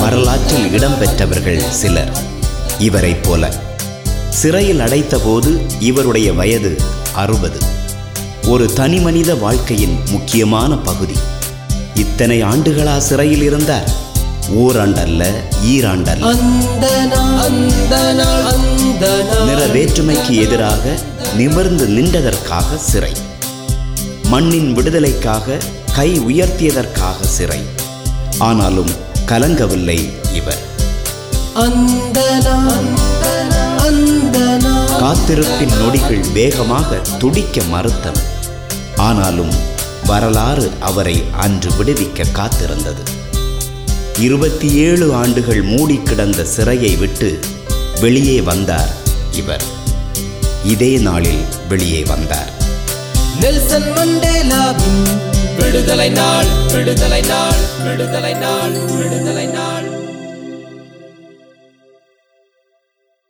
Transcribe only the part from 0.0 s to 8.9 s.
வரலாற்றில் இடம்பெற்றவர்கள் சிலர். இவரைப் போல சிறையில் அடைத்தபோது இவருடைய வயது அறுபது. ஒரு